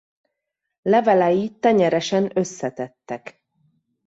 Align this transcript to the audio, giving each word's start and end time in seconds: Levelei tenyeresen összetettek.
Levelei 0.81 1.55
tenyeresen 1.59 2.31
összetettek. 2.35 3.41